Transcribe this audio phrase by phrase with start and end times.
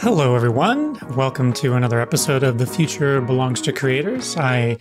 [0.00, 0.96] Hello, everyone.
[1.16, 4.36] Welcome to another episode of The Future Belongs to Creators.
[4.36, 4.78] I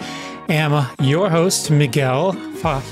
[0.48, 2.34] am your host, Miguel,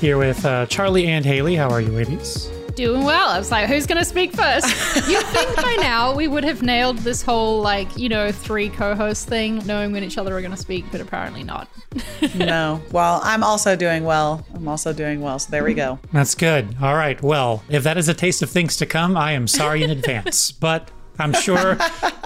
[0.00, 1.54] here with uh, Charli and Haley.
[1.54, 2.50] How are you, ladies?
[2.74, 3.28] Doing well.
[3.28, 4.66] I was like, who's going to speak first?
[5.08, 8.96] You'd think by now we would have nailed this whole, like, you know, three co
[8.96, 11.68] host thing, knowing when each other are going to speak, but apparently not.
[12.34, 12.82] no.
[12.90, 14.44] Well, I'm also doing well.
[14.52, 15.38] I'm also doing well.
[15.38, 16.00] So there we go.
[16.12, 16.76] That's good.
[16.82, 17.22] All right.
[17.22, 20.50] Well, if that is a taste of things to come, I am sorry in advance.
[20.50, 21.78] But I'm sure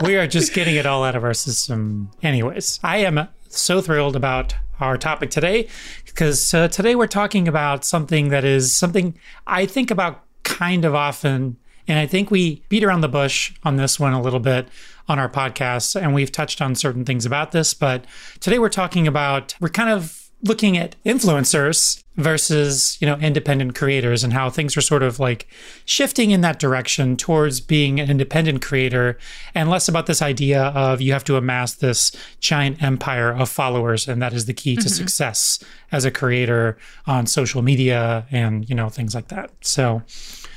[0.05, 2.11] we are just getting it all out of our system.
[2.23, 5.69] Anyways, I am so thrilled about our topic today
[6.07, 9.15] because uh, today we're talking about something that is something
[9.47, 11.57] I think about kind of often.
[11.87, 14.69] And I think we beat around the bush on this one a little bit
[15.09, 17.75] on our podcast, and we've touched on certain things about this.
[17.75, 18.05] But
[18.39, 24.23] today we're talking about, we're kind of looking at influencers versus you know independent creators
[24.25, 25.47] and how things are sort of like
[25.85, 29.17] shifting in that direction towards being an independent creator
[29.55, 34.09] and less about this idea of you have to amass this giant empire of followers
[34.09, 34.89] and that is the key to mm-hmm.
[34.89, 40.03] success as a creator on social media and you know things like that so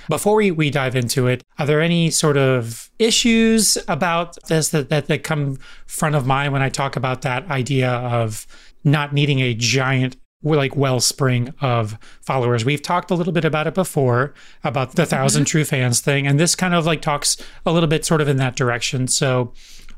[0.10, 4.90] before we, we dive into it, are there any sort of issues about this that,
[4.90, 8.46] that, that come front of mind when I talk about that idea of
[8.84, 12.66] not needing a giant like wellspring of followers.
[12.66, 15.46] We've talked a little bit about it before about the 1000 mm-hmm.
[15.46, 18.38] true fans thing, and this kind of like talks a little bit sort of in
[18.38, 19.08] that direction.
[19.08, 19.54] So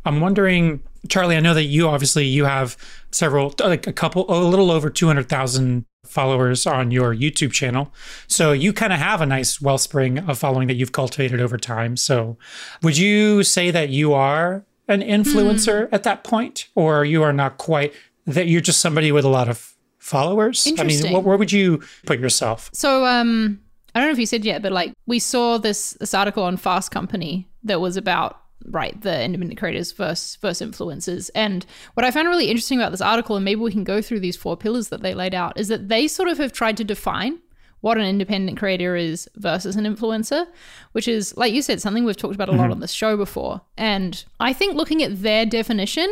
[0.06, 2.78] I'm wondering, Charli, I know that you obviously you have
[3.12, 7.92] several, like a couple, a little over 200,000 followers on your YouTube channel.
[8.28, 11.98] So you kind of have a nice wellspring of following that you've cultivated over time.
[11.98, 12.38] So
[12.84, 15.96] would you say that you are an influencer hmm.
[15.96, 17.94] at that point, or you are not quite
[18.26, 20.68] that you're just somebody with a lot of followers?
[20.78, 22.70] I mean, wh- where would you put yourself?
[22.74, 23.60] So, um,
[23.94, 26.58] I don't know if you said yet, but like we saw this this article on
[26.58, 31.30] Fast Company that was about right the independent creators versus versus influencers.
[31.34, 34.20] And what I found really interesting about this article, and maybe we can go through
[34.20, 36.84] these four pillars that they laid out, is that they sort of have tried to
[36.84, 37.40] define
[37.82, 40.48] what an independent creator is versus an influencer,
[40.94, 42.72] which is, like you said, something we've talked about a lot mm-hmm.
[42.72, 43.62] on this show before.
[43.78, 46.12] And I think looking at their definition,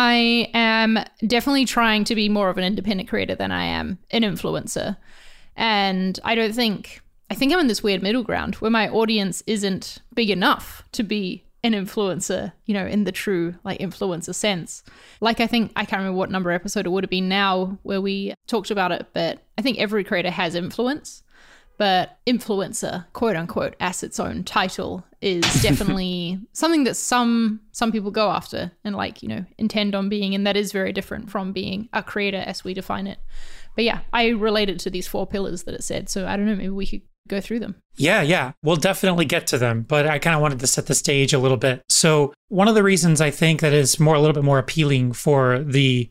[0.00, 4.22] I am definitely trying to be more of an independent creator than I am an
[4.22, 4.96] influencer.
[5.56, 7.00] And I don't think,
[7.30, 11.02] I think I'm in this weird middle ground where my audience isn't big enough to
[11.02, 14.84] be an influencer, you know, in the true like influencer sense.
[15.20, 18.00] Like I think I can't remember what number episode it would have been now where
[18.00, 21.24] we talked about it, but I think every creator has influence
[21.78, 28.10] but influencer, quote unquote, as its own title, is definitely something that some some people
[28.10, 31.52] go after and like you know intend on being, and that is very different from
[31.52, 33.18] being a creator as we define it.
[33.74, 36.08] But yeah, I relate it to these four pillars that it said.
[36.08, 37.76] So I don't know, maybe we could go through them.
[37.96, 38.52] Yeah, yeah.
[38.62, 41.38] We'll definitely get to them, but I kind of wanted to set the stage a
[41.38, 41.82] little bit.
[41.88, 45.12] So, one of the reasons I think that is more a little bit more appealing
[45.12, 46.10] for the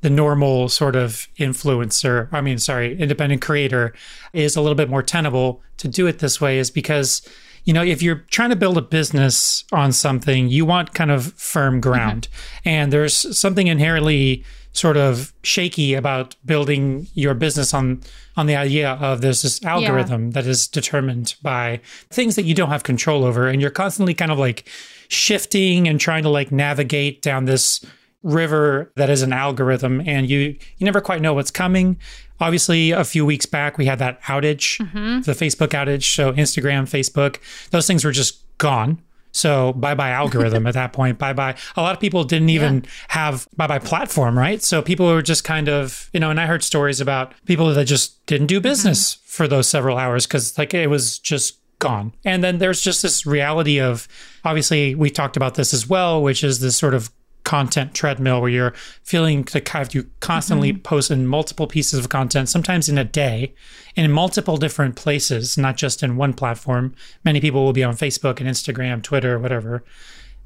[0.00, 3.94] the normal sort of influencer, I mean, sorry, independent creator
[4.32, 7.22] is a little bit more tenable to do it this way is because,
[7.64, 11.32] you know, if you're trying to build a business on something, you want kind of
[11.34, 11.80] firm mm-hmm.
[11.80, 12.28] ground.
[12.30, 12.68] Mm-hmm.
[12.68, 18.00] And there's something inherently sort of shaky about building your business on
[18.36, 20.32] on the idea of there's this algorithm yeah.
[20.32, 21.80] that is determined by
[22.10, 24.68] things that you don't have control over and you're constantly kind of like
[25.08, 27.84] shifting and trying to like navigate down this
[28.22, 31.96] river that is an algorithm and you you never quite know what's coming
[32.40, 35.20] obviously a few weeks back we had that outage mm-hmm.
[35.20, 37.38] the facebook outage so instagram facebook
[37.70, 39.00] those things were just gone
[39.32, 41.18] so bye bye algorithm at that point.
[41.18, 41.54] Bye bye.
[41.76, 42.90] A lot of people didn't even yeah.
[43.08, 44.62] have bye bye platform, right?
[44.62, 47.84] So people were just kind of, you know, and I heard stories about people that
[47.84, 49.26] just didn't do business mm-hmm.
[49.26, 52.12] for those several hours because like it was just gone.
[52.24, 54.08] And then there's just this reality of
[54.44, 57.10] obviously we talked about this as well, which is this sort of
[57.44, 60.82] content treadmill where you're feeling to kind of you constantly mm-hmm.
[60.82, 63.54] post in multiple pieces of content, sometimes in a day,
[63.96, 66.94] in multiple different places, not just in one platform.
[67.24, 69.84] Many people will be on Facebook and Instagram, Twitter, whatever.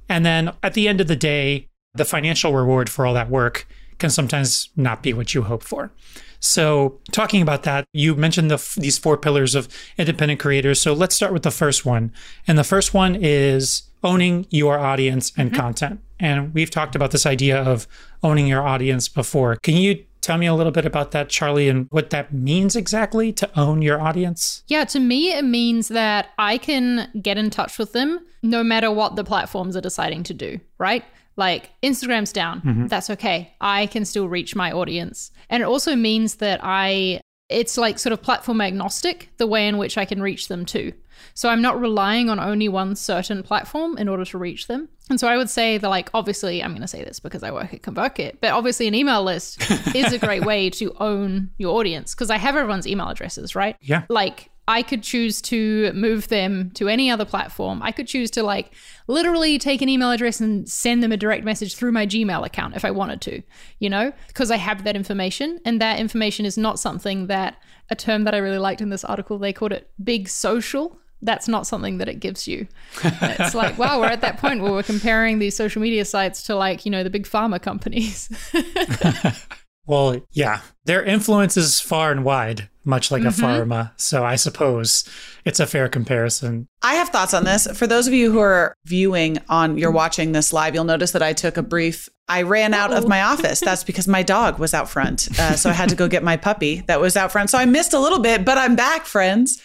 [0.08, 3.66] And then at the end of the day, the financial reward for all that work
[3.98, 5.92] can sometimes not be what you hope for.
[6.40, 10.80] So, talking about that, you mentioned the, these four pillars of independent creators.
[10.80, 12.12] So, let's start with the first one.
[12.48, 15.60] And the first one is owning your audience and mm-hmm.
[15.60, 16.00] content.
[16.22, 17.86] And we've talked about this idea of
[18.22, 19.56] owning your audience before.
[19.56, 23.32] Can you tell me a little bit about that, Charli, and what that means exactly
[23.32, 24.62] to own your audience?
[24.68, 28.90] Yeah, to me, it means that I can get in touch with them no matter
[28.90, 31.04] what the platforms are deciding to do, right?
[31.36, 32.86] Like Instagram's down, mm-hmm.
[32.86, 33.54] that's okay.
[33.60, 35.32] I can still reach my audience.
[35.50, 37.20] And it also means that I
[37.52, 40.92] it's like sort of platform agnostic, the way in which I can reach them too.
[41.34, 44.88] So I'm not relying on only one certain platform in order to reach them.
[45.08, 47.50] And so I would say that, like, obviously, I'm going to say this because I
[47.50, 49.60] work at ConvertKit, but obviously, an email list
[49.94, 53.76] is a great way to own your audience because I have everyone's email addresses, right?
[53.80, 54.04] Yeah.
[54.08, 57.82] Like, I could choose to move them to any other platform.
[57.82, 58.72] I could choose to like
[59.08, 62.76] literally take an email address and send them a direct message through my Gmail account
[62.76, 63.42] if I wanted to,
[63.80, 65.58] you know, because I have that information.
[65.64, 67.56] And that information is not something that
[67.90, 70.98] a term that I really liked in this article, they called it big social.
[71.22, 72.66] That's not something that it gives you.
[73.04, 76.56] It's like, wow, we're at that point where we're comparing these social media sites to
[76.56, 78.28] like, you know, the big pharma companies.
[79.86, 83.44] Well, yeah, their influence is far and wide, much like Mm-hmm.
[83.44, 83.90] a pharma.
[83.96, 85.08] So I suppose
[85.44, 86.66] it's a fair comparison.
[86.82, 87.66] I have thoughts on this.
[87.74, 91.22] For those of you who are viewing on, you're watching this live, you'll notice that
[91.22, 92.08] I took a brief.
[92.28, 93.08] I ran out of Uh-oh.
[93.08, 93.60] my office.
[93.60, 95.28] That's because my dog was out front.
[95.38, 97.50] Uh, so I had to go get my puppy that was out front.
[97.50, 99.60] So I missed a little bit, but I'm back, friends.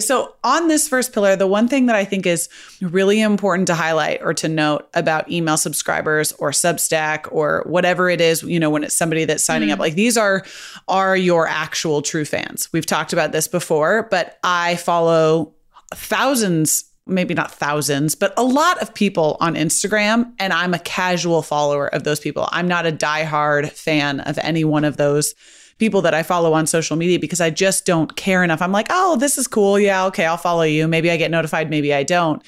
[0.00, 2.48] So, on this first pillar, the one thing that I think is
[2.80, 8.20] really important to highlight or to note about email subscribers or Substack or whatever it
[8.20, 9.82] is, you know, when it's somebody that's signing up, mm-hmm.
[9.82, 10.44] like these are
[10.88, 12.72] are your actual true fans.
[12.72, 15.54] We've talked about this before, but I follow
[15.94, 20.32] thousands maybe not thousands, but a lot of people on Instagram.
[20.38, 22.48] And I'm a casual follower of those people.
[22.52, 25.34] I'm not a diehard fan of any one of those
[25.82, 28.62] people that I follow on social media because I just don't care enough.
[28.62, 29.80] I'm like, oh, this is cool.
[29.80, 30.86] Yeah, okay, I'll follow you.
[30.86, 32.40] Maybe I get notified, maybe I don't.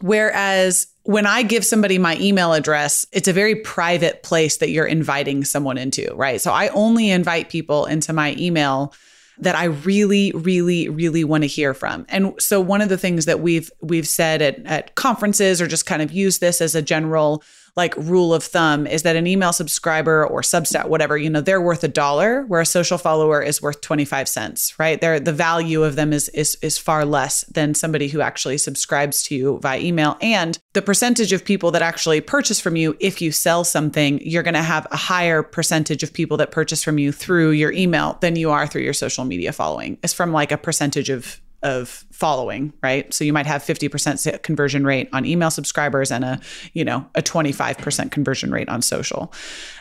[0.00, 4.84] Whereas when I give somebody my email address, it's a very private place that you're
[4.84, 6.40] inviting someone into, right?
[6.40, 8.92] So I only invite people into my email
[9.38, 12.04] that I really, really, really want to hear from.
[12.08, 15.86] And so one of the things that we've we've said at, at conferences or just
[15.86, 19.52] kind of use this as a general like rule of thumb is that an email
[19.52, 23.62] subscriber or Substack, whatever, you know, they're worth a dollar, where a social follower is
[23.62, 25.00] worth 25 cents, right?
[25.00, 29.22] They're, the value of them is, is, is far less than somebody who actually subscribes
[29.24, 30.18] to you via email.
[30.20, 34.42] And the percentage of people that actually purchase from you, if you sell something, you're
[34.42, 38.18] going to have a higher percentage of people that purchase from you through your email
[38.20, 39.98] than you are through your social media following.
[40.02, 43.12] It's from like a percentage of of following, right?
[43.12, 46.40] So you might have 50% conversion rate on email subscribers and a,
[46.72, 49.32] you know, a 25% conversion rate on social.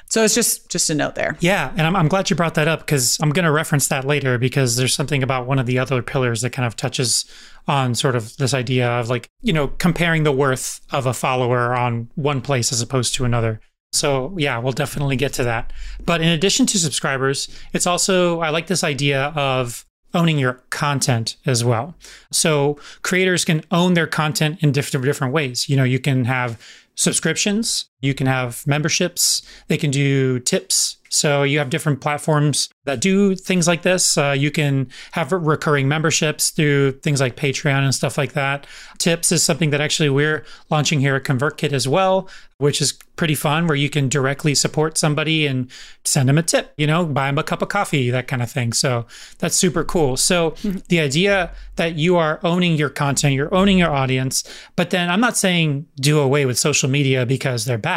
[0.10, 1.38] So it's just just a note there.
[1.40, 4.04] Yeah, and I'm, I'm glad you brought that up because I'm going to reference that
[4.04, 7.26] later because there's something about one of the other pillars that kind of touches
[7.68, 11.74] on sort of this idea of like, you know, comparing the worth of a follower
[11.74, 13.62] on one place as opposed to another.
[13.94, 15.72] So, yeah, we'll definitely get to that.
[16.06, 21.38] But in addition to subscribers, it's also, I like this idea of owning your content
[21.46, 21.96] as well.
[22.32, 25.70] So, creators can own their content in different different ways.
[25.70, 26.60] You know, you can have
[26.96, 30.98] subscriptions, you can have memberships, they can do tips.
[31.14, 34.18] So you have different platforms that do things like this.
[34.18, 38.66] Uh, you can have recurring memberships through things like Patreon and stuff like that.
[38.98, 43.36] Tips is something that actually we're launching here at ConvertKit as well, which is pretty
[43.36, 45.70] fun, where you can directly support somebody and
[46.06, 48.50] send them a tip, you know, buy them a cup of coffee, that kind of
[48.50, 48.72] thing.
[48.72, 49.06] So
[49.40, 50.16] that's super cool.
[50.16, 50.56] So
[50.88, 54.44] the idea that you are owning your content, you're owning your audience,
[54.78, 57.91] but then I'm not saying do away with social media because they're bad.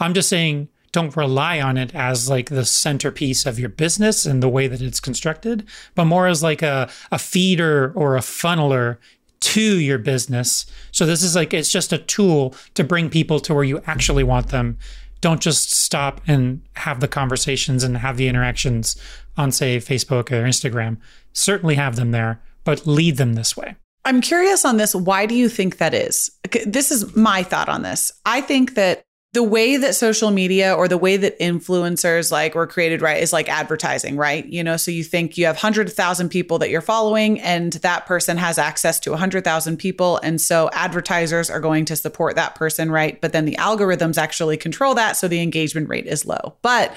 [0.00, 4.42] I'm just saying don't rely on it as like the centerpiece of your business and
[4.42, 8.96] the way that it's constructed, but more as like a, a feeder or a funneler
[9.40, 10.64] to your business.
[10.92, 14.24] So this is like it's just a tool to bring people to where you actually
[14.24, 14.78] want them.
[15.20, 18.96] Don't just stop and have the conversations and have the interactions
[19.36, 20.96] on say Facebook or Instagram.
[21.32, 23.76] Certainly have them there, but lead them this way.
[24.06, 24.94] I'm curious on this.
[24.94, 26.30] Why do you think that is?
[26.64, 28.12] This is my thought on this.
[28.24, 29.02] I think that
[29.36, 33.34] the way that social media or the way that influencers like were created right is
[33.34, 34.46] like advertising right?
[34.46, 38.38] You know so you think you have 100000 people that you're following and that person
[38.38, 40.18] has access to 100000 people.
[40.22, 43.20] And so advertisers are going to support that person right?
[43.20, 46.54] But then the algorithms actually control that so the engagement rate is low.
[46.62, 46.94] But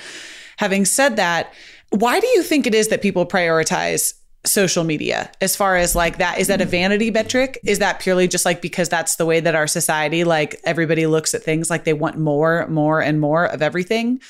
[0.55, 1.53] having said that
[1.89, 4.13] why do you think it is that people prioritize
[4.46, 5.31] social media.
[5.41, 6.69] As far as like that is that a mm.
[6.69, 7.60] vanity metric?
[7.65, 11.34] Is that purely just like because that's the way that our society like everybody looks
[11.34, 14.22] at things like they want more more and more of everything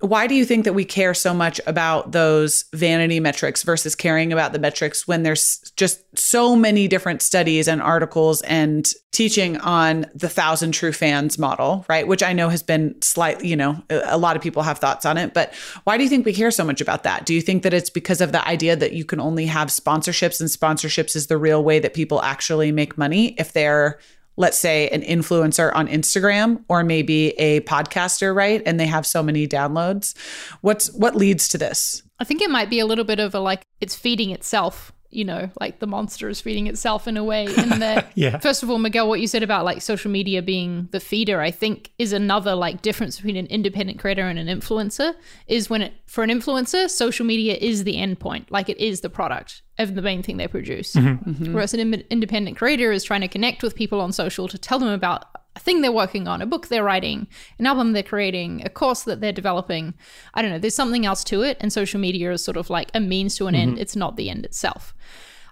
[0.00, 4.32] why do you think that we care so much about those vanity metrics versus caring
[4.32, 10.06] about the metrics when there's just so many different studies and articles and teaching on
[10.14, 12.08] the thousand true fans model, right?
[12.08, 15.18] Which I know has been slightly, you know, a lot of people have thoughts on
[15.18, 15.34] it.
[15.34, 15.52] But
[15.84, 17.26] why do you think we care so much about that?
[17.26, 20.40] Do you think that it's because of the idea that you can only have sponsorships
[20.40, 23.98] and sponsorships is the real way that people actually make money if they're
[24.40, 28.62] let's say, an influencer on Instagram or maybe a podcaster, right?
[28.64, 30.16] And they have so many downloads.
[30.62, 32.02] What's what leads to this?
[32.18, 35.24] I think it might be a little bit of a like it's feeding itself you
[35.24, 37.46] know, like the monster is feeding itself in a way.
[37.46, 38.38] And that, yeah.
[38.38, 41.50] first of all, Miguel, what you said about like social media being the feeder, I
[41.50, 45.14] think is another like difference between an independent creator and an influencer.
[45.48, 49.00] Is when it for an influencer, social media is the end point, like it is
[49.00, 50.94] the product of the main thing they produce.
[50.94, 51.30] Mm-hmm.
[51.30, 51.54] Mm-hmm.
[51.54, 54.78] Whereas an Im- independent creator is trying to connect with people on social to tell
[54.78, 57.26] them about a thing they're working on, a book they're writing,
[57.58, 59.94] an album they're creating, a course that they're developing.
[60.34, 61.56] I don't know, there's something else to it.
[61.60, 63.70] And social media is sort of like a means to an mm-hmm.
[63.70, 63.78] end.
[63.78, 64.94] It's not the end itself.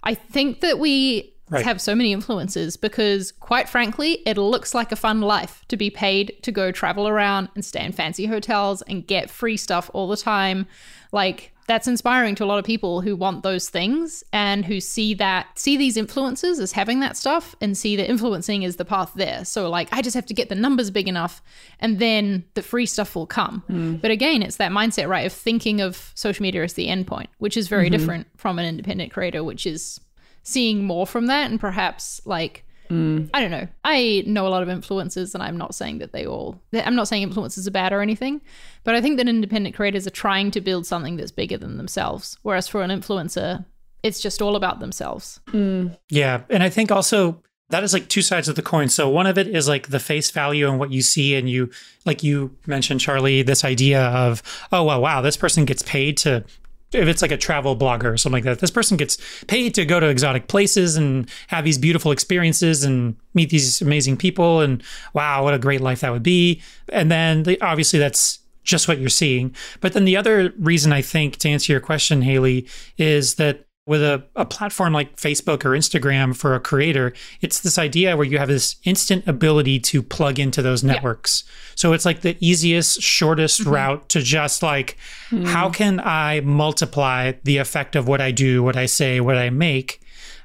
[0.02, 1.64] I think that we right.
[1.64, 5.90] have so many influences because, quite frankly, it looks like a fun life to be
[5.90, 10.08] paid to go travel around and stay in fancy hotels and get free stuff all
[10.08, 10.66] the time.
[11.12, 15.14] Like, that's inspiring to a lot of people who want those things and who see
[15.14, 19.12] that see these influences as having that stuff and see that influencing is the path
[19.14, 21.42] there so like i just have to get the numbers big enough
[21.78, 24.00] and then the free stuff will come mm.
[24.00, 27.56] but again it's that mindset right of thinking of social media as the endpoint which
[27.56, 27.98] is very mm-hmm.
[27.98, 30.00] different from an independent creator which is
[30.42, 33.30] seeing more from that and perhaps like Mm.
[33.35, 33.68] I don't know.
[33.85, 36.61] I know a lot of influencers, and I'm not saying that they all.
[36.73, 38.40] I'm not saying influencers are bad or anything,
[38.85, 42.38] but I think that independent creators are trying to build something that's bigger than themselves.
[42.42, 43.64] Whereas for an influencer,
[44.02, 45.40] it's just all about themselves.
[45.49, 45.97] Mm.
[46.09, 48.88] Yeah, and I think also that is like two sides of the coin.
[48.88, 51.71] So one of it is like the face value and what you see, and you
[52.07, 54.42] like you mentioned, Charli, this idea of
[54.73, 56.45] oh wow, wow, this person gets paid to
[56.92, 59.85] if it's like a travel blogger or something like that, this person gets paid to
[59.85, 64.61] go to exotic places and have these beautiful experiences and meet these amazing people.
[64.61, 66.62] And wow, what a great life that would be.
[66.88, 69.54] And then the, obviously that's just what you're seeing.
[69.80, 72.66] But then the other reason I think to answer your question, Haley,
[72.97, 77.78] is that with a, a platform like Facebook or Instagram for a creator, it's this
[77.78, 81.42] idea where you have this instant ability to plug into those networks.
[81.47, 81.52] Yeah.
[81.75, 83.71] So it's like the easiest, shortest mm-hmm.
[83.71, 84.99] route to just like,
[85.30, 85.47] mm-hmm.
[85.47, 89.49] how can I multiply the effect of what I do, what I say, what I
[89.49, 90.02] make,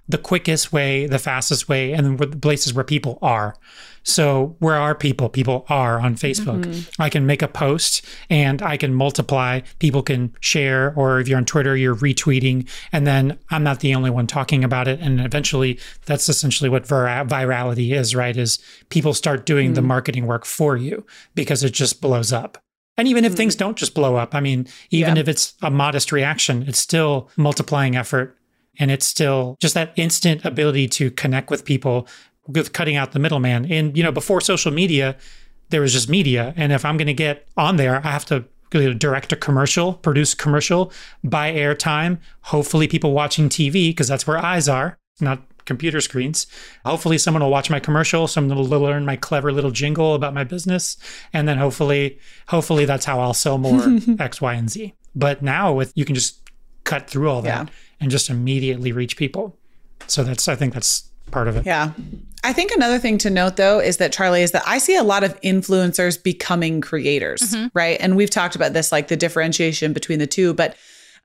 [0.08, 3.58] the quickest way, the fastest way, and the places where people are.
[4.04, 5.30] So where are people?
[5.30, 6.64] People are on Facebook.
[6.66, 7.02] Mm-hmm.
[7.02, 9.62] I can make a post and I can multiply.
[9.80, 13.96] People can share, or if you're on Twitter, you're retweeting, and then I'm not the
[13.96, 15.00] only one talking about it.
[15.00, 18.36] And eventually, that's essentially what vir- virality is, right?
[18.36, 19.76] Is people start doing mm-hmm.
[19.76, 22.58] the marketing work for you because it just blows up.
[22.98, 23.38] And even if mm-hmm.
[23.38, 25.22] things don't just blow up, I mean, even yeah.
[25.22, 28.38] if it's a modest reaction, it's still multiplying effort
[28.80, 32.08] and it's still just that instant ability to connect with people
[32.48, 33.72] with cutting out the middleman.
[33.72, 35.16] And you know, before social media,
[35.70, 38.46] there was just media, and if I'm going to get on there, I have to
[38.70, 40.92] direct a commercial, produce commercial,
[41.24, 42.20] buy airtime.
[42.42, 46.48] Hopefully, people watching TV because that's where eyes are, not computer screens.
[46.86, 48.28] Hopefully, someone will watch my commercial.
[48.28, 50.98] Someone will learn my clever little jingle about my business,
[51.32, 54.94] and then hopefully, hopefully that's how I'll sell more X, Y, and Z.
[55.16, 56.40] But now with you can just
[56.84, 57.74] cut through all that yeah.
[58.00, 59.58] and just immediately reach people.
[60.08, 61.66] So that's I think that's part of it.
[61.66, 61.92] Yeah.
[62.44, 65.04] I think another thing to note though is that Charli is that I see a
[65.04, 67.68] lot of influencers becoming creators, mm-hmm.
[67.74, 67.98] right?
[68.00, 70.76] And we've talked about this like the differentiation between the two, but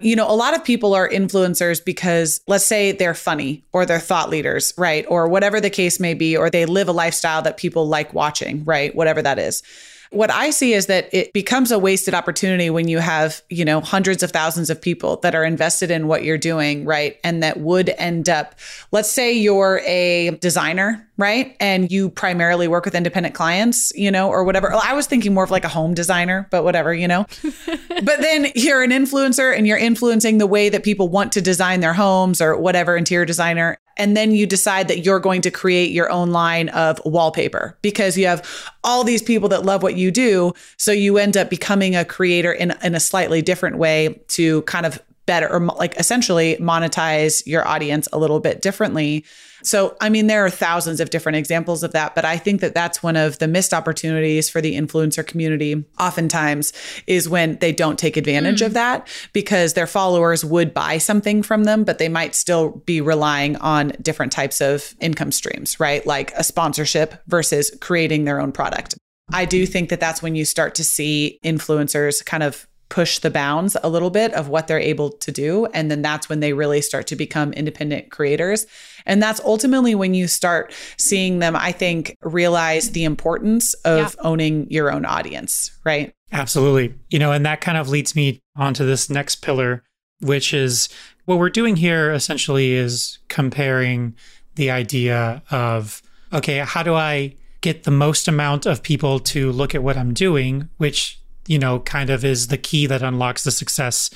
[0.01, 3.99] you know, a lot of people are influencers because let's say they're funny or they're
[3.99, 5.05] thought leaders, right?
[5.09, 8.65] Or whatever the case may be, or they live a lifestyle that people like watching,
[8.65, 8.95] right?
[8.95, 9.63] Whatever that is.
[10.11, 13.81] What I see is that it becomes a wasted opportunity when you have, you know,
[13.81, 17.19] hundreds of thousands of people that are invested in what you're doing, right?
[17.23, 18.55] And that would end up,
[18.91, 21.57] let's say you're a designer, right?
[21.61, 24.73] And you primarily work with independent clients, you know, or whatever.
[24.73, 27.27] I was thinking more of like a home designer, but whatever, you know.
[27.89, 31.81] but then you're an influencer and you're influencing the way that people want to design
[31.81, 35.91] their homes or whatever interior designer and then you decide that you're going to create
[35.91, 38.49] your own line of wallpaper because you have
[38.85, 40.55] all these people that love what you do.
[40.77, 44.87] So you end up becoming a creator in, in a slightly different way to kind
[44.87, 49.25] of better or like essentially monetize your audience a little bit differently
[49.63, 52.75] so, I mean, there are thousands of different examples of that, but I think that
[52.75, 56.73] that's one of the missed opportunities for the influencer community, oftentimes,
[57.07, 58.67] is when they don't take advantage mm.
[58.67, 63.01] of that because their followers would buy something from them, but they might still be
[63.01, 66.07] relying on different types of income streams, right?
[66.07, 68.97] Like a sponsorship versus creating their own product.
[69.33, 73.31] I do think that that's when you start to see influencers kind of push the
[73.31, 75.67] bounds a little bit of what they're able to do.
[75.67, 78.67] And then that's when they really start to become independent creators.
[79.05, 84.27] And that's ultimately when you start seeing them, I think, realize the importance of yeah.
[84.27, 86.13] owning your own audience, right?
[86.33, 86.95] Absolutely.
[87.11, 89.83] You know, and that kind of leads me onto this next pillar,
[90.21, 90.89] which is
[91.25, 94.15] what we're doing here essentially is comparing
[94.55, 96.03] the idea of
[96.33, 100.15] okay, how do I get the most amount of people to look at what I'm
[100.15, 101.18] doing, which,
[101.49, 104.11] you know, kind of is the key that unlocks the success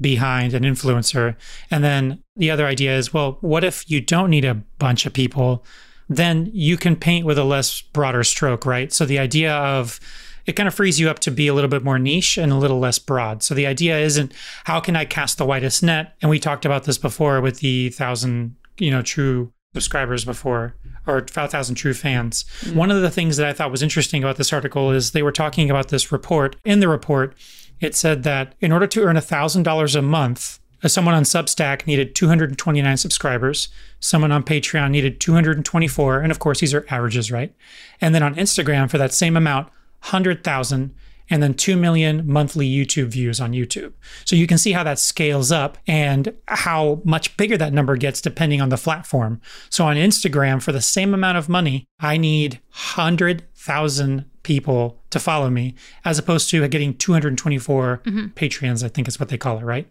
[0.00, 1.36] behind an influencer.
[1.70, 5.12] And then the other idea is, well, what if you don't need a bunch of
[5.12, 5.64] people?
[6.08, 8.92] Then you can paint with a less broader stroke, right?
[8.92, 10.00] So the idea of
[10.46, 12.56] it kind of frees you up to be a little bit more niche and a
[12.56, 13.42] little less broad.
[13.42, 14.32] So the idea isn't
[14.64, 16.14] how can I cast the widest net?
[16.22, 20.74] And we talked about this before with the thousand, you know, true subscribers before
[21.08, 22.44] or 5,000 true fans.
[22.60, 22.76] Mm-hmm.
[22.76, 25.32] One of the things that I thought was interesting about this article is they were
[25.32, 26.56] talking about this report.
[26.64, 27.34] In the report,
[27.80, 32.14] it said that in order to earn $1,000 a month, uh, someone on Substack needed
[32.14, 33.68] 229 subscribers,
[34.00, 37.54] someone on Patreon needed 224, and of course these are averages, right?
[38.00, 39.68] And then on Instagram for that same amount,
[40.02, 40.94] 100,000
[41.30, 43.92] and then 2 million monthly YouTube views on YouTube.
[44.24, 48.20] So you can see how that scales up and how much bigger that number gets
[48.20, 49.40] depending on the platform.
[49.70, 55.50] So on Instagram, for the same amount of money, I need 100,000 people to follow
[55.50, 58.26] me, as opposed to getting 224 mm-hmm.
[58.28, 59.86] Patreons, I think is what they call it, right?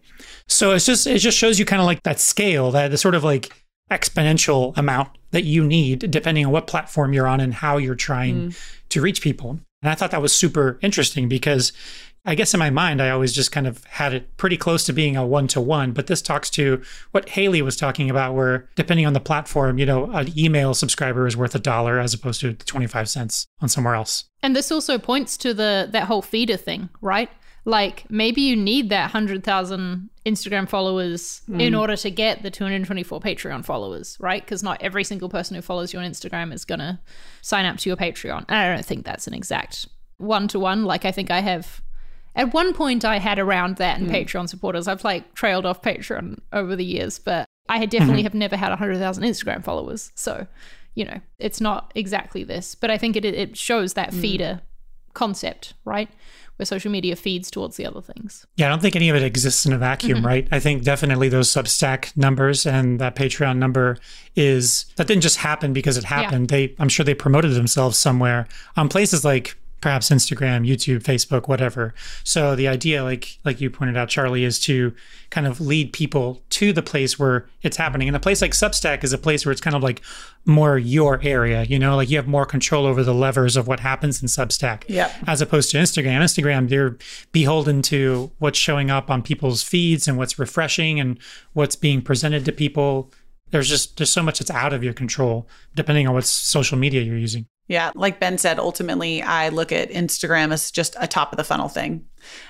[0.48, 3.14] So it's just it just shows you kind of like that scale, that the sort
[3.14, 3.52] of like
[3.90, 8.50] exponential amount that you need depending on what platform you're on and how you're trying
[8.50, 8.58] mm.
[8.88, 9.60] to reach people.
[9.82, 11.72] And I thought that was super interesting because
[12.24, 14.92] I guess in my mind, I always just kind of had it pretty close to
[14.92, 15.92] being a one to one.
[15.92, 16.82] But this talks to
[17.12, 21.26] what Haley was talking about, where depending on the platform, you know, an email subscriber
[21.26, 24.24] is worth a dollar as opposed to 25 cents on somewhere else.
[24.42, 27.30] And this also points to the that whole feeder thing, right?
[27.68, 31.60] Like maybe you need that 100,000 Instagram followers mm.
[31.60, 34.42] in order to get the 224 Patreon followers, right?
[34.42, 36.98] Because not every single person who follows you on Instagram is going to
[37.42, 38.46] sign up to your Patreon.
[38.48, 40.86] I don't think that's an exact one to one.
[40.86, 41.82] Like I think I have
[42.34, 44.14] at one point I had around that and mm.
[44.14, 44.88] Patreon supporters.
[44.88, 48.24] I've like trailed off Patreon over the years, but I definitely mm-hmm.
[48.24, 50.10] have never had 100,000 Instagram followers.
[50.14, 50.46] So,
[50.94, 54.20] you know, it's not exactly this, but I think it it shows that mm.
[54.22, 54.62] feeder
[55.12, 56.08] concept, right?
[56.58, 58.46] Where social media feeds towards the other things.
[58.56, 60.26] Yeah, I don't think any of it exists in a vacuum, mm-hmm.
[60.26, 60.48] right?
[60.50, 63.96] I think definitely those Substack numbers and that Patreon number
[64.34, 66.50] is that didn't just happen because it happened.
[66.50, 66.56] Yeah.
[66.58, 71.94] They I'm sure they promoted themselves somewhere on places like perhaps Instagram, YouTube, Facebook, whatever.
[72.24, 74.94] So the idea, like like you pointed out, Charli, is to
[75.30, 78.08] kind of lead people to the place where it's happening.
[78.08, 80.02] And a place like Substack is a place where it's kind of like
[80.44, 83.78] more your area, you know, like you have more control over the levers of what
[83.78, 84.82] happens in Substack.
[84.88, 85.14] Yeah.
[85.28, 86.20] As opposed to Instagram.
[86.20, 86.98] Instagram, you're
[87.30, 91.20] beholden to what's showing up on people's feeds and what's refreshing and
[91.52, 93.12] what's being presented to people.
[93.52, 97.02] There's just there's so much that's out of your control, depending on what social media
[97.02, 97.46] you're using.
[97.68, 101.44] Yeah, like Ben said, ultimately, I look at Instagram as just a top of the
[101.44, 102.06] funnel thing.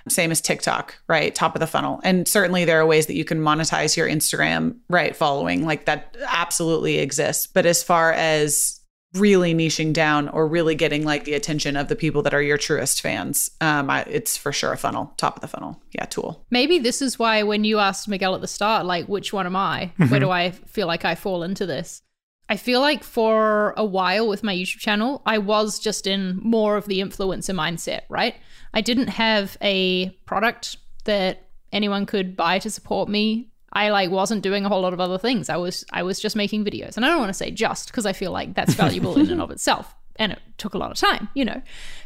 [0.09, 1.35] Same as TikTok, right?
[1.35, 2.01] Top of the funnel.
[2.05, 5.15] And certainly there are ways that you can monetize your Instagram, right?
[5.15, 7.49] Following, like that absolutely exists.
[7.49, 8.81] But as far as
[9.15, 12.59] really niching down or really getting like the attention of the people that are your
[12.59, 15.83] truest fans, um, I, it's for sure a funnel, top of the funnel.
[15.93, 16.45] Yeah, tool.
[16.51, 19.57] Maybe this is why when you asked Miguel at the start, like, which one am
[19.57, 19.93] I?
[19.99, 20.11] Mm-hmm.
[20.11, 22.03] Where do I feel like I fall into this?
[22.49, 26.77] I feel like for a while with my YouTube channel, I was just in more
[26.77, 28.35] of the influencer mindset, right?
[28.73, 33.51] I didn't have a product that anyone could buy to support me.
[33.73, 35.51] I like wasn't doing a whole lot of other things.
[35.51, 36.97] I was I was just making videos.
[36.97, 39.43] And I don't want to say just because I feel like that's valuable in and
[39.43, 39.95] of itself.
[40.17, 41.61] And it took a lot of time, you know.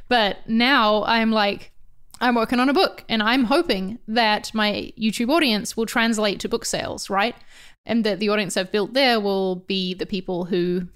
[0.08, 1.72] But now I'm like
[2.20, 6.48] I'm working on a book and I'm hoping that my YouTube audience will translate to
[6.48, 7.34] book sales, right?
[7.86, 10.88] And that the audience I've built there will be the people who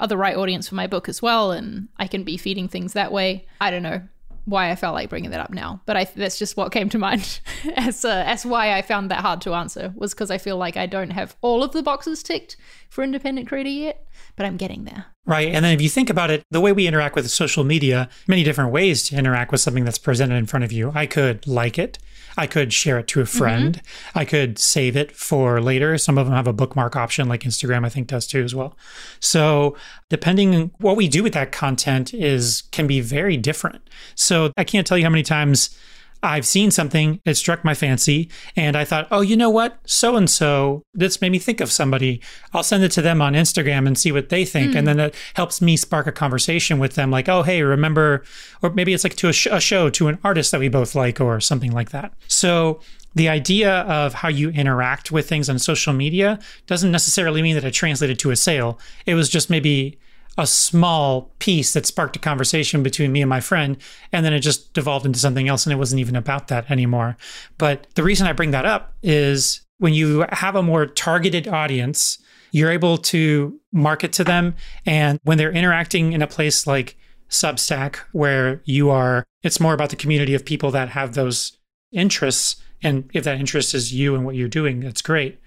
[0.00, 2.92] are the right audience for my book as well, and I can be feeding things
[2.92, 3.46] that way.
[3.60, 4.02] I don't know
[4.44, 6.98] why I felt like bringing that up now, but I, that's just what came to
[7.08, 7.40] mind
[7.76, 10.76] as uh, as why I found that hard to answer was because I feel like
[10.76, 12.56] I don't have all of the boxes ticked
[12.88, 15.06] for independent creator yet, but I'm getting there.
[15.26, 15.48] Right.
[15.48, 18.42] And then if you think about it, the way we interact with social media, many
[18.42, 20.92] different ways to interact with something that's presented in front of you.
[20.94, 21.98] I could like it.
[22.36, 23.38] I could share it to a mm-hmm.
[23.38, 23.74] friend.
[23.74, 24.18] Mm-hmm.
[24.18, 25.96] I could save it for later.
[25.98, 28.76] Some of them have a bookmark option, like Instagram, I think does too as well.
[29.20, 29.76] So
[30.08, 33.88] depending what we do with that content is can be very different.
[34.14, 35.76] So I can't tell you how many times
[36.22, 39.78] I've seen something, it struck my fancy, and I thought, oh, you know what?
[39.86, 42.20] So and so, this made me think of somebody.
[42.52, 44.72] I'll send it to them on Instagram and see what they think.
[44.72, 44.78] Mm.
[44.78, 48.24] And then it helps me spark a conversation with them, like, oh, hey, remember,
[48.62, 50.94] or maybe it's like to a, sh- a show to an artist that we both
[50.94, 52.12] like, or something like that.
[52.26, 52.80] So
[53.14, 57.64] the idea of how you interact with things on social media doesn't necessarily mean that
[57.64, 58.78] it translated to a sale.
[59.06, 59.98] It was just maybe
[60.38, 63.76] a small piece that sparked a conversation between me and my friend
[64.12, 67.16] and then it just devolved into something else and it wasn't even about that anymore
[67.58, 72.18] but the reason i bring that up is when you have a more targeted audience
[72.50, 74.54] you're able to market to them.
[74.86, 76.96] And when they're interacting in a place like
[77.30, 81.58] Substack, where you are, it's more about the community of people that have those
[81.92, 82.56] interests.
[82.82, 85.38] And if that interest is you and what you're doing, that's great.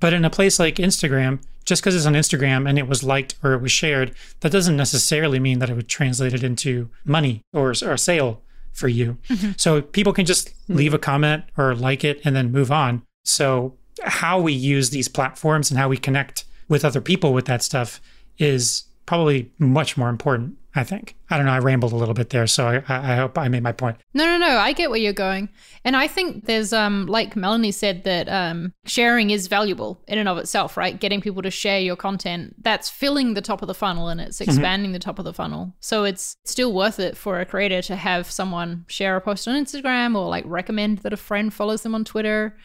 [0.00, 3.34] But in a place like Instagram, just because it's on Instagram and it was liked
[3.42, 7.42] or it was shared, that doesn't necessarily mean that it would translate it into money
[7.52, 9.18] or, or a sale for you.
[9.28, 9.52] Mm-hmm.
[9.56, 13.02] So people can just leave a comment or like it and then move on.
[13.24, 17.62] So how we use these platforms and how we connect with other people with that
[17.62, 18.00] stuff
[18.38, 21.16] is probably much more important I think.
[21.28, 21.52] I don't know.
[21.52, 23.98] I rambled a little bit there, so I, I hope I made my point.
[24.14, 24.56] No, no, no.
[24.56, 25.50] I get where you're going,
[25.84, 30.28] and I think there's um like Melanie said that um sharing is valuable in and
[30.28, 30.98] of itself, right?
[30.98, 34.38] Getting people to share your content that's filling the top of the funnel and it's
[34.38, 34.50] mm-hmm.
[34.50, 34.94] expanding mm-hmm.
[34.94, 35.74] the top of the funnel.
[35.80, 39.62] So it's still worth it for a creator to have someone share a post on
[39.62, 42.56] Instagram or like recommend that a friend follows them on Twitter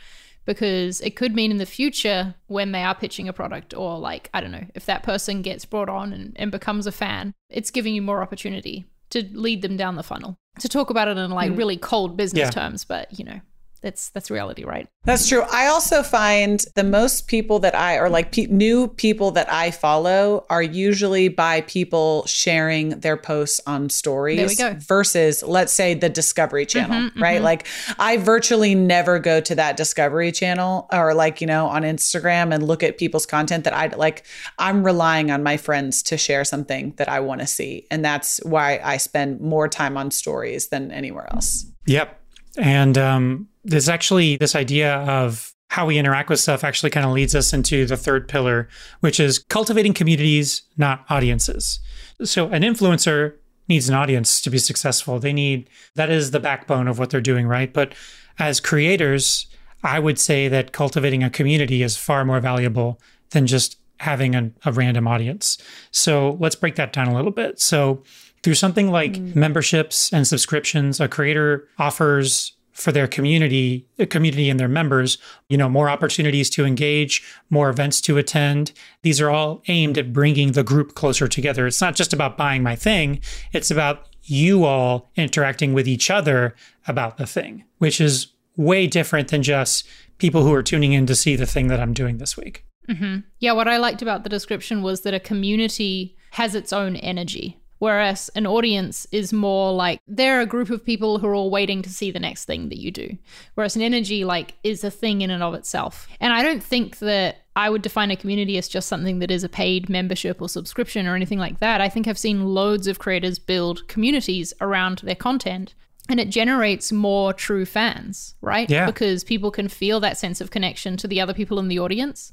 [0.47, 4.31] because it could mean in the future when they are pitching a product or like
[4.33, 7.69] i don't know if that person gets brought on and, and becomes a fan it's
[7.69, 11.29] giving you more opportunity to lead them down the funnel to talk about it in
[11.29, 11.57] like mm.
[11.57, 12.49] really cold business yeah.
[12.49, 13.39] terms but you know
[13.82, 14.88] that's that's reality right?
[15.06, 15.44] That's true.
[15.50, 19.72] I also find the most people that i or like pe- new people that i
[19.72, 26.66] follow are usually by people sharing their posts on stories versus let's say the discovery
[26.66, 27.36] channel mm-hmm, right?
[27.36, 27.44] Mm-hmm.
[27.44, 27.68] like
[28.00, 32.63] i virtually never go to that discovery channel or like you know on instagram and
[32.63, 34.26] look at people's content that i like
[34.58, 37.86] i'm relying on my friends to share something that i want to see.
[37.92, 41.66] And that's why i spend more time on stories than anywhere else.
[41.86, 42.20] Yep.
[42.58, 47.12] And um there's actually this idea of how we interact with stuff actually kind of
[47.12, 48.69] leads us into the third pillar,
[49.01, 51.80] which is cultivating communities, not audiences.
[52.23, 53.34] So an influencer
[53.67, 55.19] needs an audience to be successful.
[55.19, 57.71] They need that is the backbone of what they're doing, right?
[57.71, 57.93] But
[58.39, 59.47] as creators,
[59.84, 63.01] I would say that cultivating a community is far more valuable
[63.32, 65.58] than just having a, a random audience.
[65.91, 67.60] So let's break that down a little bit.
[67.60, 68.03] So
[68.41, 69.36] through something like mm.
[69.36, 75.18] memberships and subscriptions, a creator offers for their community, community and their members,
[75.50, 78.72] you know, more opportunities to engage, more events to attend.
[79.02, 81.66] These are all aimed at bringing the group closer together.
[81.66, 83.20] It's not just about buying my thing,
[83.52, 86.54] it's about you all interacting with each other
[86.88, 89.88] about the thing, which is way different than just
[90.20, 92.63] people who are tuning in to see the thing that I'm doing this week.
[92.88, 93.22] Mm-hmm.
[93.40, 97.60] Yeah, what I liked about the description was that a community has its own energy.
[97.80, 101.82] Whereas an audience is more like they're a group of people who are all waiting
[101.84, 103.18] to see the next thing that you do.
[103.56, 106.08] Whereas an energy like is a thing in and of itself.
[106.20, 109.44] And I don't think that I would define a community as just something that is
[109.44, 111.82] a paid membership or subscription or anything like that.
[111.82, 115.74] I think I've seen loads of creators build communities around their content
[116.10, 118.70] and it generates more true fans, right?
[118.70, 118.86] Yeah.
[118.86, 122.32] Because people can feel that sense of connection to the other people in the audience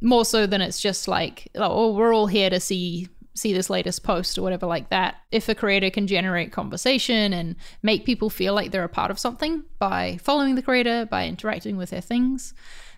[0.00, 4.02] more so than it's just like, oh, we're all here to see see this latest
[4.02, 5.16] post or whatever like that.
[5.30, 9.18] If a creator can generate conversation and make people feel like they're a part of
[9.18, 12.54] something by following the creator, by interacting with their things,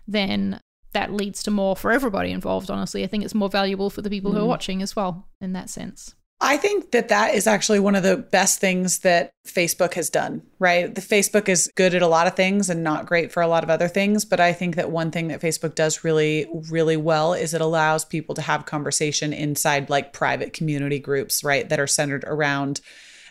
[0.06, 0.60] then
[0.92, 3.04] that leads to more for everybody involved, honestly.
[3.04, 4.34] I think it's more valuable for the people mm.
[4.34, 4.48] who are mm.
[4.48, 6.14] watching as well in that sense.
[6.46, 10.42] I think that that is actually one of the best things that Facebook has done,
[10.58, 10.94] right?
[10.94, 13.64] The Facebook is good at a lot of things and not great for a lot
[13.64, 17.32] of other things, but I think that one thing that Facebook does really really well
[17.32, 21.86] is it allows people to have conversation inside like private community groups, right, that are
[21.86, 22.82] centered around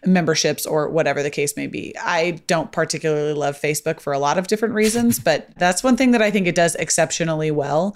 [0.03, 1.95] memberships or whatever the case may be.
[2.01, 6.11] I don't particularly love Facebook for a lot of different reasons, but that's one thing
[6.11, 7.95] that I think it does exceptionally well.